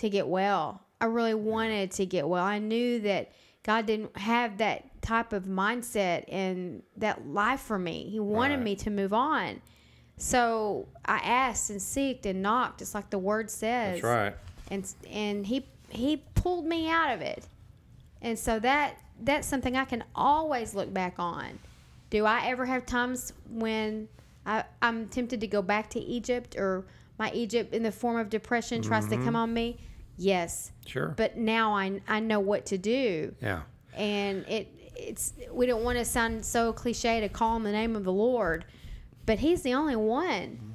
to 0.00 0.10
get 0.10 0.26
well. 0.26 0.82
I 1.00 1.04
really 1.06 1.34
wanted 1.34 1.92
to 1.92 2.06
get 2.06 2.28
well. 2.28 2.44
I 2.44 2.58
knew 2.58 2.98
that 3.00 3.30
God 3.62 3.86
didn't 3.86 4.16
have 4.16 4.58
that 4.58 4.84
type 5.02 5.32
of 5.32 5.44
mindset 5.44 6.24
and 6.28 6.82
that 6.96 7.26
life 7.26 7.60
for 7.60 7.78
me. 7.78 8.08
He 8.10 8.18
wanted 8.20 8.56
Right. 8.56 8.64
me 8.64 8.76
to 8.76 8.90
move 8.90 9.12
on. 9.12 9.60
So 10.16 10.88
I 11.04 11.18
asked 11.18 11.68
and 11.70 11.80
seeked 11.80 12.24
and 12.26 12.40
knocked, 12.42 12.80
It's 12.80 12.94
like 12.94 13.10
the 13.10 13.18
word 13.18 13.50
says 13.50 14.00
That's 14.00 14.04
right. 14.04 14.34
and 14.70 14.94
and 15.10 15.46
he 15.46 15.66
he 15.90 16.22
pulled 16.34 16.64
me 16.64 16.88
out 16.88 17.10
of 17.12 17.20
it 17.20 17.44
and 18.22 18.38
so 18.38 18.58
that 18.60 18.96
that's 19.20 19.46
something 19.46 19.76
i 19.76 19.84
can 19.84 20.02
always 20.14 20.74
look 20.74 20.92
back 20.94 21.14
on 21.18 21.58
do 22.08 22.24
i 22.24 22.46
ever 22.46 22.64
have 22.64 22.86
times 22.86 23.34
when 23.50 24.08
I, 24.46 24.64
i'm 24.80 25.06
tempted 25.08 25.40
to 25.42 25.46
go 25.46 25.60
back 25.60 25.90
to 25.90 26.00
egypt 26.00 26.56
or 26.56 26.86
my 27.18 27.30
egypt 27.32 27.74
in 27.74 27.82
the 27.82 27.92
form 27.92 28.16
of 28.18 28.30
depression 28.30 28.80
tries 28.80 29.04
to 29.08 29.16
come 29.16 29.26
mm-hmm. 29.26 29.36
on 29.36 29.52
me 29.52 29.76
yes 30.16 30.72
Sure. 30.86 31.08
but 31.16 31.36
now 31.36 31.74
i, 31.74 32.00
I 32.08 32.20
know 32.20 32.40
what 32.40 32.64
to 32.66 32.78
do 32.78 33.34
yeah. 33.42 33.62
and 33.94 34.46
it 34.48 34.68
it's 34.96 35.32
we 35.50 35.66
don't 35.66 35.84
want 35.84 35.98
to 35.98 36.04
sound 36.04 36.44
so 36.44 36.72
cliche 36.72 37.20
to 37.20 37.28
call 37.28 37.56
him 37.56 37.62
the 37.62 37.72
name 37.72 37.96
of 37.96 38.04
the 38.04 38.12
lord 38.12 38.64
but 39.26 39.38
he's 39.38 39.62
the 39.62 39.74
only 39.74 39.96
one 39.96 40.72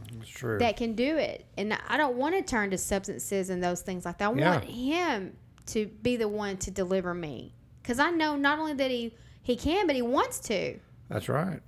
that 0.60 0.78
can 0.78 0.94
do 0.94 1.18
it. 1.18 1.46
And 1.58 1.78
I 1.88 1.98
don't 1.98 2.16
want 2.16 2.36
to 2.36 2.42
turn 2.42 2.72
to 2.72 2.78
substances 2.78 3.50
and 3.50 3.64
those 3.64 3.82
things 3.82 4.06
like 4.06 4.18
that. 4.20 4.30
I 4.30 4.34
Yeah. 4.34 4.52
want 4.52 4.66
him 4.66 5.38
to 5.68 5.88
be 5.88 6.16
the 6.16 6.28
one 6.28 6.58
to 6.58 6.72
deliver 6.72 7.14
me. 7.14 7.54
Because 7.82 8.00
I 8.00 8.12
know 8.12 8.36
not 8.36 8.60
only 8.60 8.74
that 8.74 8.92
he, 8.92 9.14
he 9.42 9.56
can, 9.56 9.88
but 9.88 9.96
he 9.96 10.02
wants 10.02 10.40
to. 10.42 10.80
That's 11.10 11.30
right. 11.30 11.62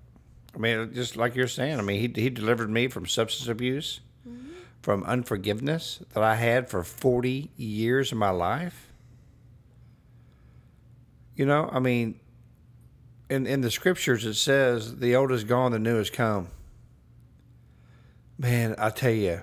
I 0.53 0.57
mean, 0.57 0.93
just 0.93 1.15
like 1.15 1.35
you're 1.35 1.47
saying, 1.47 1.79
I 1.79 1.81
mean, 1.81 1.99
he, 1.99 2.21
he 2.21 2.29
delivered 2.29 2.69
me 2.69 2.87
from 2.87 3.05
substance 3.05 3.47
abuse, 3.47 4.01
mm-hmm. 4.27 4.49
from 4.81 5.03
unforgiveness 5.03 6.01
that 6.13 6.23
I 6.23 6.35
had 6.35 6.69
for 6.69 6.83
40 6.83 7.51
years 7.55 8.11
of 8.11 8.17
my 8.17 8.31
life. 8.31 8.91
You 11.35 11.45
know, 11.45 11.69
I 11.71 11.79
mean, 11.79 12.19
in, 13.29 13.45
in 13.45 13.61
the 13.61 13.71
scriptures, 13.71 14.25
it 14.25 14.35
says, 14.35 14.97
the 14.97 15.15
old 15.15 15.31
is 15.31 15.43
gone, 15.43 15.71
the 15.71 15.79
new 15.79 15.97
has 15.97 16.09
come. 16.09 16.49
Man, 18.37 18.75
I 18.77 18.89
tell 18.89 19.11
you, 19.11 19.41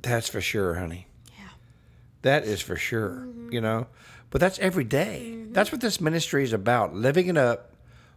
that's 0.00 0.28
for 0.28 0.40
sure, 0.40 0.74
honey. 0.74 1.08
Yeah. 1.36 1.48
That 2.22 2.44
is 2.44 2.60
for 2.60 2.76
sure, 2.76 3.26
mm-hmm. 3.26 3.52
you 3.52 3.60
know. 3.60 3.88
But 4.30 4.40
that's 4.40 4.58
every 4.58 4.84
day. 4.84 5.32
Mm-hmm. 5.32 5.52
That's 5.52 5.72
what 5.72 5.80
this 5.80 6.00
ministry 6.00 6.44
is 6.44 6.52
about 6.52 6.94
living 6.94 7.28
it 7.28 7.36
up 7.36 7.72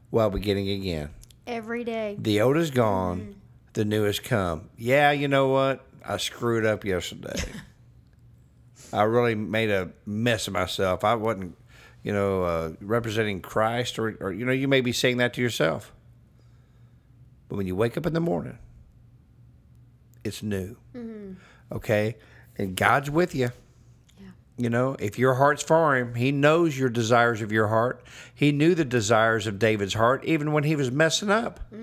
while 0.09 0.29
beginning 0.29 0.69
again. 0.69 1.09
Every 1.47 1.83
day. 1.83 2.15
The 2.19 2.41
old 2.41 2.57
is 2.57 2.69
gone, 2.69 3.19
mm-hmm. 3.19 3.31
the 3.73 3.85
new 3.85 4.03
has 4.03 4.19
come. 4.19 4.69
Yeah, 4.77 5.11
you 5.11 5.27
know 5.27 5.47
what? 5.47 5.85
I 6.05 6.17
screwed 6.17 6.65
up 6.65 6.85
yesterday. 6.85 7.41
I 8.93 9.03
really 9.03 9.35
made 9.35 9.69
a 9.69 9.91
mess 10.05 10.47
of 10.47 10.53
myself. 10.53 11.03
I 11.03 11.15
wasn't, 11.15 11.55
you 12.03 12.13
know, 12.13 12.43
uh, 12.43 12.71
representing 12.81 13.41
Christ, 13.41 13.99
or, 13.99 14.17
or, 14.21 14.31
you 14.31 14.45
know, 14.45 14.51
you 14.51 14.67
may 14.67 14.81
be 14.81 14.91
saying 14.91 15.17
that 15.17 15.33
to 15.33 15.41
yourself. 15.41 15.93
But 17.47 17.57
when 17.57 17.67
you 17.67 17.75
wake 17.75 17.97
up 17.97 18.05
in 18.05 18.13
the 18.13 18.21
morning, 18.21 18.57
it's 20.23 20.43
new. 20.43 20.77
Okay? 21.71 22.15
And 22.57 22.75
God's 22.75 23.09
with 23.09 23.33
you. 23.35 23.49
Yeah. 24.19 24.27
You 24.57 24.69
know, 24.69 24.95
if 24.99 25.17
your 25.17 25.35
heart's 25.35 25.63
for 25.63 25.95
him, 25.95 26.15
he 26.15 26.31
knows 26.31 26.77
your 26.77 26.89
desires 26.89 27.41
of 27.41 27.51
your 27.51 27.67
heart. 27.67 28.03
He 28.33 28.51
knew 28.51 28.75
the 28.75 28.85
desires 28.85 29.47
of 29.47 29.59
David's 29.59 29.93
heart 29.93 30.23
even 30.25 30.51
when 30.51 30.63
he 30.63 30.75
was 30.75 30.91
messing 30.91 31.29
up. 31.29 31.59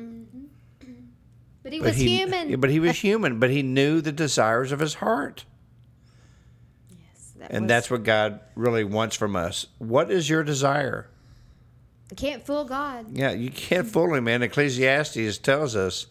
But 1.63 1.73
he 1.73 1.81
But 1.81 1.87
was 1.87 1.97
he, 1.97 2.19
human. 2.19 2.61
But 2.61 2.71
he 2.71 2.79
was 2.79 2.97
human, 3.01 3.41
but 3.41 3.51
he 3.51 3.61
knew 3.61 4.01
the 4.01 4.13
desires 4.13 4.71
of 4.71 4.79
his 4.79 4.95
heart. 4.95 5.47
And 7.51 7.65
was- 7.65 7.69
that's 7.69 7.91
what 7.91 8.03
God 8.05 8.41
really 8.55 8.85
wants 8.85 9.17
from 9.17 9.37
us. 9.37 9.67
What 9.79 10.11
is 10.11 10.29
your 10.29 10.43
desire? 10.43 11.09
You 12.11 12.17
can't 12.17 12.45
fool 12.45 12.65
God. 12.65 13.07
Yeah, 13.13 13.33
you 13.33 13.51
can't 13.51 13.87
fool 13.87 14.15
him, 14.15 14.25
man. 14.25 14.43
Ecclesiastes 14.43 15.39
tells 15.39 15.75
us, 15.75 16.07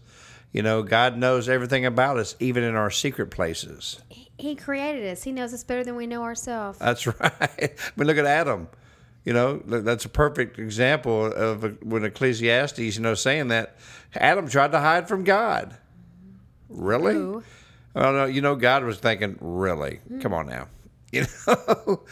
you 0.51 0.61
know, 0.61 0.83
God 0.83 1.17
knows 1.17 1.47
everything 1.47 1.85
about 1.85 2.17
us, 2.17 2.35
even 2.39 2.63
in 2.63 2.75
our 2.75 2.91
secret 2.91 3.31
places. 3.31 4.01
He- 4.09 4.55
created 4.55 5.09
us. 5.09 5.23
He 5.23 5.31
knows 5.31 5.53
us 5.53 5.63
better 5.63 5.83
than 5.83 5.95
we 5.95 6.05
know 6.07 6.23
ourselves. 6.23 6.77
That's 6.79 7.07
right. 7.19 7.31
I 7.41 7.69
mean, 7.95 8.07
look 8.07 8.17
at 8.17 8.25
Adam. 8.25 8.67
You 9.23 9.33
know, 9.33 9.57
that's 9.65 10.05
a 10.05 10.09
perfect 10.09 10.59
example 10.59 11.25
of 11.25 11.81
when 11.81 12.03
Ecclesiastes, 12.03 12.77
you 12.77 13.01
know, 13.01 13.15
saying 13.15 13.47
that 13.47 13.77
Adam 14.13 14.47
tried 14.47 14.71
to 14.73 14.79
hide 14.79 15.07
from 15.07 15.23
God. 15.23 15.75
Really? 16.69 17.13
Who? 17.13 17.43
Well, 17.95 18.13
no, 18.13 18.25
you 18.25 18.41
know, 18.41 18.55
God 18.55 18.83
was 18.83 18.97
thinking, 18.99 19.37
really? 19.39 19.99
Come 20.19 20.33
on 20.33 20.47
now. 20.47 20.67
You 21.11 21.25
know? 21.47 22.03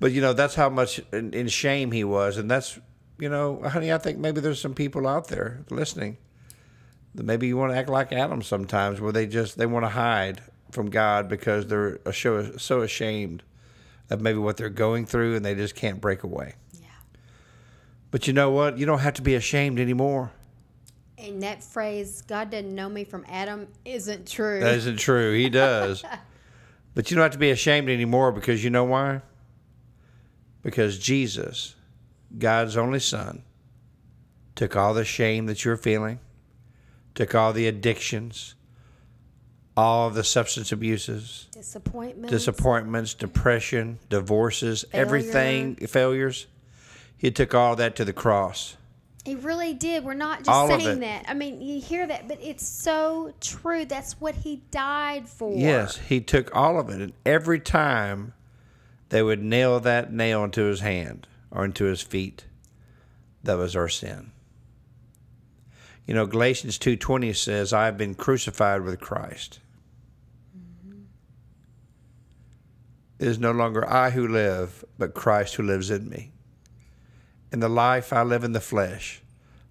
but, 0.00 0.12
you 0.12 0.20
know, 0.20 0.32
that's 0.32 0.54
how 0.54 0.70
much 0.70 1.00
in, 1.12 1.34
in 1.34 1.48
shame 1.48 1.90
he 1.92 2.04
was. 2.04 2.38
And 2.38 2.50
that's, 2.50 2.78
you 3.18 3.28
know, 3.28 3.60
honey, 3.62 3.92
I 3.92 3.98
think 3.98 4.18
maybe 4.18 4.40
there's 4.40 4.60
some 4.60 4.74
people 4.74 5.06
out 5.06 5.28
there 5.28 5.64
listening 5.70 6.16
that 7.14 7.24
maybe 7.24 7.46
you 7.48 7.56
want 7.56 7.72
to 7.72 7.78
act 7.78 7.88
like 7.88 8.12
Adam 8.12 8.42
sometimes 8.42 9.00
where 9.00 9.12
they 9.12 9.26
just, 9.26 9.58
they 9.58 9.66
want 9.66 9.84
to 9.84 9.90
hide 9.90 10.42
from 10.70 10.90
God 10.90 11.28
because 11.28 11.66
they're 11.66 11.98
so, 12.12 12.56
so 12.56 12.80
ashamed 12.82 13.42
of 14.10 14.20
maybe 14.20 14.38
what 14.38 14.56
they're 14.56 14.68
going 14.68 15.06
through 15.06 15.36
and 15.36 15.44
they 15.44 15.54
just 15.54 15.74
can't 15.74 16.00
break 16.00 16.22
away. 16.22 16.54
Yeah. 16.74 16.86
But 18.10 18.26
you 18.26 18.32
know 18.32 18.50
what? 18.50 18.78
You 18.78 18.86
don't 18.86 19.00
have 19.00 19.14
to 19.14 19.22
be 19.22 19.34
ashamed 19.34 19.80
anymore. 19.80 20.32
And 21.18 21.42
that 21.42 21.64
phrase, 21.64 22.22
God 22.22 22.50
didn't 22.50 22.74
know 22.74 22.88
me 22.88 23.04
from 23.04 23.24
Adam, 23.28 23.68
isn't 23.84 24.28
true. 24.28 24.60
That 24.60 24.74
isn't 24.74 24.98
true. 24.98 25.34
He 25.34 25.48
does. 25.48 26.04
but 26.96 27.10
you 27.10 27.14
don't 27.14 27.24
have 27.24 27.32
to 27.32 27.38
be 27.38 27.50
ashamed 27.50 27.90
anymore 27.90 28.32
because 28.32 28.64
you 28.64 28.70
know 28.70 28.84
why? 28.84 29.20
Because 30.62 30.98
Jesus, 30.98 31.74
God's 32.38 32.74
only 32.74 33.00
Son, 33.00 33.42
took 34.54 34.74
all 34.74 34.94
the 34.94 35.04
shame 35.04 35.44
that 35.44 35.62
you're 35.62 35.76
feeling, 35.76 36.20
took 37.14 37.34
all 37.34 37.52
the 37.52 37.68
addictions, 37.68 38.54
all 39.76 40.08
the 40.08 40.24
substance 40.24 40.72
abuses, 40.72 41.48
Disappointment. 41.52 42.30
disappointments, 42.30 43.12
depression, 43.12 43.98
divorces, 44.08 44.86
everything, 44.94 45.76
failures. 45.76 46.46
He 47.18 47.30
took 47.30 47.54
all 47.54 47.76
that 47.76 47.94
to 47.96 48.06
the 48.06 48.14
cross. 48.14 48.78
He 49.26 49.34
really 49.34 49.74
did. 49.74 50.04
We're 50.04 50.14
not 50.14 50.38
just 50.38 50.48
All 50.48 50.68
saying 50.68 51.00
that. 51.00 51.24
I 51.26 51.34
mean, 51.34 51.60
you 51.60 51.80
hear 51.80 52.06
that, 52.06 52.28
but 52.28 52.38
it's 52.40 52.64
so 52.64 53.34
true. 53.40 53.84
That's 53.84 54.20
what 54.20 54.36
he 54.36 54.62
died 54.70 55.28
for. 55.28 55.52
Yes, 55.52 55.96
he 55.96 56.20
took 56.20 56.54
all 56.54 56.78
of 56.78 56.90
it. 56.90 57.00
And 57.00 57.12
every 57.26 57.58
time 57.58 58.34
they 59.08 59.24
would 59.24 59.42
nail 59.42 59.80
that 59.80 60.12
nail 60.12 60.44
into 60.44 60.62
his 60.62 60.78
hand 60.78 61.26
or 61.50 61.64
into 61.64 61.86
his 61.86 62.00
feet, 62.02 62.44
that 63.42 63.58
was 63.58 63.74
our 63.74 63.88
sin. 63.88 64.30
You 66.06 66.14
know, 66.14 66.26
Galatians 66.26 66.78
2:20 66.78 67.32
says, 67.32 67.72
"I 67.72 67.86
have 67.86 67.98
been 67.98 68.14
crucified 68.14 68.82
with 68.82 69.00
Christ." 69.00 69.58
It 73.18 73.26
is 73.26 73.40
no 73.40 73.50
longer 73.50 73.84
I 73.88 74.10
who 74.10 74.28
live, 74.28 74.84
but 74.98 75.14
Christ 75.14 75.56
who 75.56 75.64
lives 75.64 75.90
in 75.90 76.08
me. 76.08 76.30
In 77.56 77.60
the 77.60 77.70
life 77.70 78.12
I 78.12 78.22
live 78.22 78.44
in 78.44 78.52
the 78.52 78.60
flesh, 78.60 79.22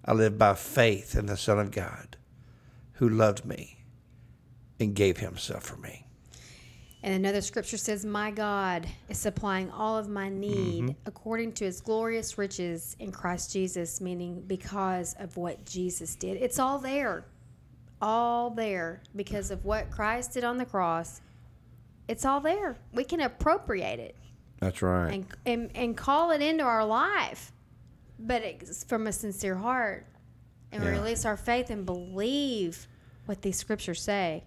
I 0.04 0.12
live 0.12 0.36
by 0.36 0.54
faith 0.54 1.14
in 1.14 1.26
the 1.26 1.36
Son 1.36 1.60
of 1.60 1.70
God, 1.70 2.16
who 2.94 3.08
loved 3.08 3.44
me 3.44 3.84
and 4.80 4.92
gave 4.92 5.18
himself 5.18 5.62
for 5.62 5.76
me. 5.76 6.04
And 7.04 7.14
another 7.14 7.40
scripture 7.40 7.76
says, 7.76 8.04
My 8.04 8.32
God 8.32 8.88
is 9.08 9.18
supplying 9.18 9.70
all 9.70 9.96
of 9.96 10.08
my 10.08 10.28
need 10.28 10.82
Mm-hmm. 10.82 10.98
according 11.06 11.52
to 11.52 11.64
his 11.64 11.80
glorious 11.80 12.36
riches 12.36 12.96
in 12.98 13.12
Christ 13.12 13.52
Jesus, 13.52 14.00
meaning 14.00 14.42
because 14.48 15.14
of 15.20 15.36
what 15.36 15.64
Jesus 15.64 16.16
did. 16.16 16.38
It's 16.38 16.58
all 16.58 16.80
there. 16.80 17.24
All 18.02 18.50
there 18.50 19.00
because 19.14 19.52
of 19.52 19.64
what 19.64 19.92
Christ 19.92 20.32
did 20.32 20.42
on 20.42 20.58
the 20.58 20.66
cross. 20.66 21.20
It's 22.08 22.24
all 22.24 22.40
there. 22.40 22.78
We 22.92 23.04
can 23.04 23.20
appropriate 23.20 24.00
it 24.00 24.16
That's 24.58 24.82
right. 24.82 25.12
and, 25.12 25.26
and, 25.46 25.70
and 25.76 25.96
call 25.96 26.32
it 26.32 26.42
into 26.42 26.64
our 26.64 26.84
life. 26.84 27.52
But 28.18 28.42
it's 28.42 28.84
from 28.84 29.06
a 29.06 29.12
sincere 29.12 29.56
heart 29.56 30.06
and 30.72 30.82
Yeah. 30.82 30.90
release 30.90 31.24
our 31.24 31.36
faith 31.36 31.70
and 31.70 31.84
believe 31.86 32.86
what 33.26 33.42
these 33.42 33.56
scriptures 33.56 34.02
say. 34.02 34.44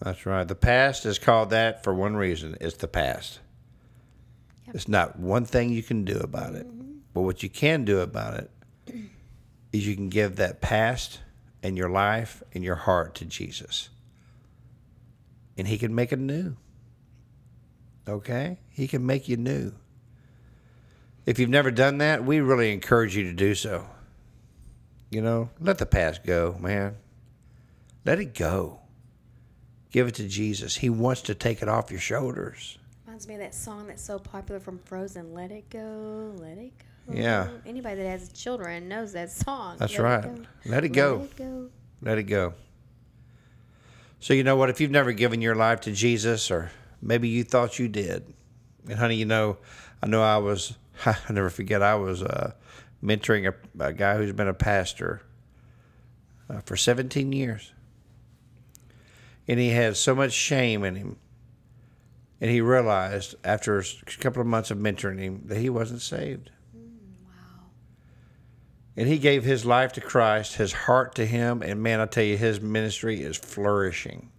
That's 0.00 0.26
right. 0.26 0.46
The 0.46 0.54
past 0.54 1.06
is 1.06 1.18
called 1.18 1.50
that 1.50 1.84
for 1.84 1.94
one 1.94 2.16
reason. 2.16 2.56
It's 2.60 2.76
the 2.76 2.88
past. 2.88 3.38
Yep. 4.66 4.72
There's 4.74 4.88
not 4.88 5.18
one 5.18 5.44
thing 5.44 5.70
you 5.70 5.82
can 5.82 6.04
do 6.04 6.18
about 6.18 6.54
it. 6.54 6.66
Mm-hmm. 6.66 6.92
But 7.14 7.22
what 7.22 7.42
you 7.42 7.48
can 7.48 7.84
do 7.84 8.00
about 8.00 8.34
it 8.34 8.50
is 9.72 9.86
you 9.86 9.94
can 9.94 10.08
give 10.08 10.36
that 10.36 10.60
past 10.60 11.20
and 11.62 11.76
your 11.76 11.88
life 11.88 12.42
and 12.52 12.64
your 12.64 12.74
heart 12.74 13.14
to 13.16 13.24
Jesus. 13.24 13.90
And 15.56 15.68
he 15.68 15.78
can 15.78 15.94
make 15.94 16.12
it 16.12 16.18
new. 16.18 16.56
Okay? 18.08 18.58
He 18.70 18.88
can 18.88 19.06
make 19.06 19.28
you 19.28 19.36
new. 19.36 19.72
If 21.24 21.38
you've 21.38 21.50
never 21.50 21.70
done 21.70 21.98
that, 21.98 22.24
we 22.24 22.40
really 22.40 22.72
encourage 22.72 23.16
you 23.16 23.24
to 23.24 23.32
do 23.32 23.54
so. 23.54 23.86
You 25.10 25.20
know, 25.20 25.50
let 25.60 25.78
the 25.78 25.86
past 25.86 26.24
go, 26.24 26.56
man. 26.58 26.96
Let 28.04 28.18
it 28.18 28.34
go. 28.34 28.80
Give 29.90 30.08
it 30.08 30.14
to 30.16 30.26
Jesus. 30.26 30.76
He 30.76 30.88
wants 30.90 31.22
to 31.22 31.34
take 31.34 31.62
it 31.62 31.68
off 31.68 31.90
your 31.90 32.00
shoulders. 32.00 32.78
Reminds 33.04 33.28
me 33.28 33.34
of 33.34 33.40
that 33.40 33.54
song 33.54 33.86
that's 33.88 34.02
so 34.02 34.18
popular 34.18 34.58
from 34.58 34.78
Frozen. 34.78 35.34
Let 35.34 35.52
it 35.52 35.68
go, 35.68 36.34
let 36.38 36.58
it 36.58 36.72
go. 36.78 37.14
Yeah. 37.14 37.48
Anybody 37.66 37.96
that 37.96 38.08
has 38.08 38.32
children 38.32 38.88
knows 38.88 39.12
that 39.12 39.30
song. 39.30 39.76
That's 39.78 39.92
Let 39.98 40.02
right. 40.02 40.22
go. 40.22 40.42
Let 40.64 40.84
it 40.84 40.88
go. 40.90 41.16
Let 41.16 41.24
it 41.24 41.36
go. 41.36 41.70
Let 42.00 42.18
it 42.18 42.22
go. 42.24 42.54
So, 44.18 44.34
you 44.34 44.44
know 44.44 44.56
what? 44.56 44.70
If 44.70 44.80
you've 44.80 44.90
never 44.90 45.12
given 45.12 45.42
your 45.42 45.54
life 45.54 45.80
to 45.82 45.92
Jesus, 45.92 46.50
or 46.50 46.70
maybe 47.00 47.28
you 47.28 47.44
thought 47.44 47.78
you 47.78 47.88
did, 47.88 48.32
and 48.88 48.98
honey, 48.98 49.16
you 49.16 49.26
know, 49.26 49.58
I 50.02 50.06
know 50.06 50.22
I 50.22 50.38
was, 50.38 50.74
I 51.06 51.32
never 51.32 51.50
forget, 51.50 51.82
I 51.82 51.94
was 51.94 52.22
uh, 52.22 52.52
mentoring 53.02 53.52
a, 53.52 53.84
a 53.84 53.92
guy 53.92 54.16
who's 54.16 54.32
been 54.32 54.48
a 54.48 54.54
pastor 54.54 55.22
uh, 56.48 56.60
for 56.60 56.76
17 56.76 57.32
years. 57.32 57.72
And 59.48 59.58
he 59.58 59.70
had 59.70 59.96
so 59.96 60.14
much 60.14 60.32
shame 60.32 60.84
in 60.84 60.94
him. 60.94 61.16
And 62.40 62.50
he 62.50 62.60
realized 62.60 63.34
after 63.44 63.78
a 63.78 63.84
couple 64.18 64.40
of 64.40 64.46
months 64.46 64.70
of 64.70 64.78
mentoring 64.78 65.18
him 65.18 65.42
that 65.46 65.58
he 65.58 65.70
wasn't 65.70 66.02
saved. 66.02 66.50
Wow. 66.74 67.30
And 68.96 69.08
he 69.08 69.18
gave 69.18 69.44
his 69.44 69.64
life 69.64 69.92
to 69.92 70.00
Christ, 70.00 70.56
his 70.56 70.72
heart 70.72 71.14
to 71.16 71.26
him, 71.26 71.62
and 71.62 71.82
man, 71.82 72.00
I 72.00 72.06
tell 72.06 72.24
you, 72.24 72.36
his 72.36 72.60
ministry 72.60 73.22
is 73.22 73.36
flourishing. 73.36 74.30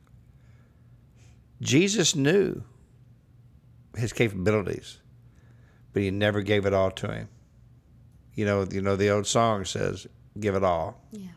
Jesus 1.61 2.13
knew 2.15 2.63
his 3.95 4.11
capabilities, 4.11 4.99
but 5.93 6.01
he 6.01 6.11
never 6.11 6.41
gave 6.41 6.65
it 6.65 6.73
all 6.73 6.91
to 6.91 7.11
him. 7.11 7.29
You 8.35 8.45
know, 8.45 8.65
you 8.69 8.81
know 8.81 8.95
the 8.95 9.09
old 9.11 9.27
song 9.27 9.63
says, 9.65 10.07
"Give 10.39 10.55
it 10.55 10.63
all, 10.63 10.99
Yeah. 11.11 11.27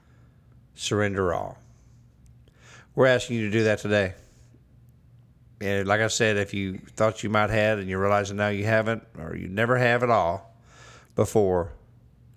surrender 0.75 1.32
all." 1.34 1.58
We're 2.94 3.06
asking 3.06 3.36
you 3.36 3.42
to 3.46 3.50
do 3.50 3.64
that 3.64 3.78
today. 3.80 4.14
And 5.60 5.86
like 5.88 6.00
I 6.00 6.08
said, 6.08 6.36
if 6.36 6.52
you 6.54 6.78
thought 6.96 7.22
you 7.22 7.30
might 7.30 7.50
have 7.50 7.78
and 7.78 7.88
you're 7.88 8.00
realizing 8.00 8.36
now 8.36 8.48
you 8.48 8.64
haven't, 8.64 9.02
or 9.18 9.34
you 9.36 9.48
never 9.48 9.76
have 9.78 10.02
at 10.02 10.10
all 10.10 10.54
before, 11.14 11.72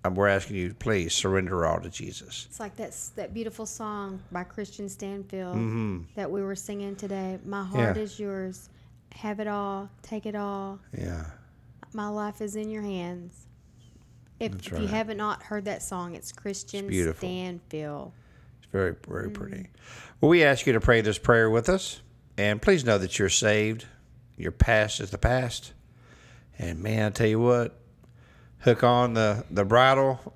um, 0.04 0.14
we're 0.14 0.28
asking 0.28 0.56
you, 0.56 0.72
please 0.74 1.14
surrender 1.14 1.66
all 1.66 1.80
to 1.80 1.90
Jesus. 1.90 2.46
It's 2.48 2.60
like 2.60 2.76
that 2.76 2.94
that 3.16 3.34
beautiful 3.34 3.66
song 3.66 4.20
by 4.32 4.44
Kristian 4.44 4.90
Stanfill 4.90 6.04
that 6.14 6.30
we 6.30 6.42
were 6.42 6.54
singing 6.54 6.96
today. 6.96 7.38
My 7.44 7.62
heart 7.62 7.88
Mm-hmm. 7.90 7.96
Yeah. 7.98 8.02
is 8.02 8.18
yours. 8.20 8.68
Have 9.12 9.40
it 9.40 9.48
all. 9.48 9.90
Take 10.02 10.24
it 10.26 10.34
all. 10.34 10.78
Yeah. 10.96 11.24
My 11.92 12.08
life 12.08 12.40
is 12.40 12.56
in 12.56 12.70
your 12.70 12.82
hands. 12.82 13.46
If, 14.38 14.54
if 14.54 14.80
you 14.80 14.86
haven't 14.86 15.18
not 15.18 15.42
heard 15.42 15.66
that 15.66 15.82
song, 15.82 16.14
it's 16.14 16.32
Kristian 16.32 16.88
beautiful. 16.88 17.28
Stanfill. 17.28 18.12
It's 18.58 18.72
very, 18.72 18.94
very 19.06 19.28
mm-hmm. 19.28 19.32
pretty. 19.32 19.70
Well, 20.20 20.30
we 20.30 20.44
ask 20.44 20.66
you 20.66 20.72
to 20.72 20.80
pray 20.80 21.00
this 21.02 21.18
prayer 21.18 21.50
with 21.50 21.68
us. 21.68 22.00
And 22.38 22.62
please 22.62 22.84
know 22.84 22.96
that 22.96 23.18
you're 23.18 23.28
saved. 23.28 23.84
Your 24.38 24.52
past 24.52 25.00
is 25.00 25.10
the 25.10 25.18
past. 25.18 25.74
And 26.58 26.82
man, 26.82 27.06
I 27.06 27.10
tell 27.10 27.26
you 27.26 27.40
what, 27.40 27.78
hook 28.60 28.82
on 28.82 29.12
the, 29.12 29.44
the 29.50 29.64
bridle 29.64 30.34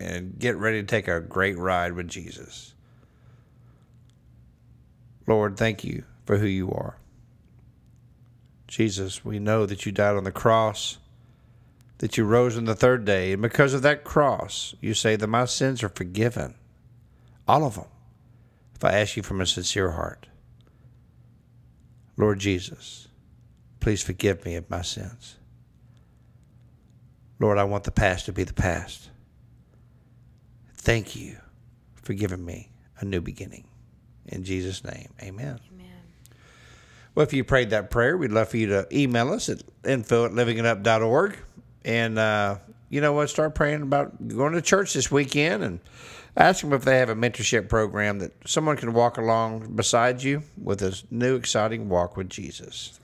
and 0.00 0.36
get 0.38 0.56
ready 0.56 0.80
to 0.80 0.86
take 0.86 1.06
a 1.06 1.20
great 1.20 1.56
ride 1.56 1.92
with 1.92 2.08
Jesus. 2.08 2.74
Lord, 5.26 5.56
thank 5.56 5.84
you 5.84 6.04
for 6.24 6.38
who 6.38 6.46
you 6.46 6.72
are. 6.72 6.98
Jesus, 8.66 9.24
we 9.24 9.38
know 9.38 9.66
that 9.66 9.86
you 9.86 9.92
died 9.92 10.16
on 10.16 10.24
the 10.24 10.32
cross, 10.32 10.98
that 11.98 12.16
you 12.16 12.24
rose 12.24 12.56
on 12.56 12.64
the 12.64 12.74
third 12.74 13.04
day, 13.04 13.32
and 13.32 13.40
because 13.40 13.72
of 13.72 13.82
that 13.82 14.04
cross, 14.04 14.74
you 14.80 14.92
say 14.94 15.16
that 15.16 15.26
my 15.26 15.44
sins 15.44 15.82
are 15.82 15.88
forgiven. 15.88 16.54
All 17.48 17.64
of 17.64 17.76
them. 17.76 17.86
If 18.74 18.84
I 18.84 18.92
ask 18.92 19.16
you 19.16 19.22
from 19.22 19.40
a 19.40 19.46
sincere 19.46 19.92
heart, 19.92 20.26
Lord 22.16 22.38
Jesus, 22.38 23.08
please 23.80 24.02
forgive 24.02 24.44
me 24.44 24.56
of 24.56 24.68
my 24.68 24.82
sins. 24.82 25.36
Lord, 27.38 27.58
I 27.58 27.64
want 27.64 27.84
the 27.84 27.90
past 27.90 28.26
to 28.26 28.32
be 28.32 28.44
the 28.44 28.52
past. 28.52 29.10
Thank 30.74 31.16
you 31.16 31.36
for 32.02 32.14
giving 32.14 32.44
me 32.44 32.70
a 32.98 33.04
new 33.04 33.20
beginning. 33.20 33.66
In 34.26 34.44
Jesus' 34.44 34.84
name, 34.84 35.12
amen. 35.22 35.60
Well, 37.16 37.24
if 37.24 37.32
you 37.32 37.44
prayed 37.44 37.70
that 37.70 37.90
prayer, 37.90 38.16
we'd 38.18 38.30
love 38.30 38.50
for 38.50 38.58
you 38.58 38.66
to 38.66 38.86
email 38.92 39.32
us 39.32 39.48
at 39.48 39.62
info 39.86 40.26
at 40.26 40.32
livingitup.org. 40.32 41.38
And 41.82 42.18
uh, 42.18 42.58
you 42.90 43.00
know 43.00 43.14
what? 43.14 43.30
Start 43.30 43.54
praying 43.54 43.80
about 43.80 44.28
going 44.28 44.52
to 44.52 44.60
church 44.60 44.92
this 44.92 45.10
weekend 45.10 45.64
and 45.64 45.80
ask 46.36 46.60
them 46.60 46.74
if 46.74 46.84
they 46.84 46.98
have 46.98 47.08
a 47.08 47.14
mentorship 47.14 47.70
program 47.70 48.18
that 48.18 48.32
someone 48.46 48.76
can 48.76 48.92
walk 48.92 49.16
along 49.16 49.74
beside 49.74 50.22
you 50.22 50.42
with 50.62 50.82
a 50.82 50.94
new, 51.10 51.36
exciting 51.36 51.88
walk 51.88 52.18
with 52.18 52.28
Jesus. 52.28 53.00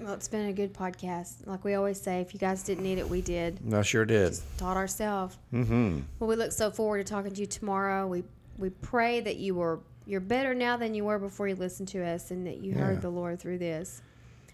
Well, 0.00 0.14
it's 0.14 0.26
been 0.26 0.48
a 0.48 0.52
good 0.52 0.74
podcast. 0.74 1.46
Like 1.46 1.62
we 1.62 1.74
always 1.74 2.00
say, 2.00 2.22
if 2.22 2.34
you 2.34 2.40
guys 2.40 2.64
didn't 2.64 2.82
need 2.82 2.98
it, 2.98 3.08
we 3.08 3.20
did. 3.20 3.60
I 3.72 3.82
sure 3.82 4.04
did. 4.04 4.36
Taught 4.56 4.76
ourselves. 4.76 5.38
Mm-hmm. 5.52 6.00
Well, 6.18 6.28
we 6.28 6.34
look 6.34 6.50
so 6.50 6.72
forward 6.72 6.98
to 6.98 7.04
talking 7.04 7.30
to 7.30 7.40
you 7.40 7.46
tomorrow. 7.46 8.08
We 8.08 8.24
we 8.58 8.70
pray 8.70 9.20
that 9.20 9.36
you 9.36 9.54
were 9.54 9.78
you're 10.06 10.20
better 10.20 10.54
now 10.54 10.76
than 10.76 10.94
you 10.94 11.04
were 11.04 11.18
before 11.18 11.48
you 11.48 11.54
listened 11.54 11.88
to 11.88 12.02
us, 12.04 12.30
and 12.30 12.46
that 12.46 12.58
you 12.58 12.72
Yeah. 12.72 12.78
heard 12.78 13.02
the 13.02 13.10
Lord 13.10 13.38
through 13.40 13.58
this. 13.58 14.02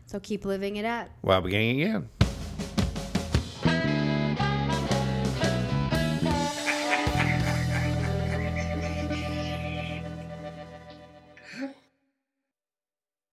So 0.07 0.19
keep 0.21 0.45
living 0.45 0.77
it 0.77 0.85
up. 0.85 1.09
Well, 1.23 1.41
beginning 1.43 1.81
again. 1.83 2.09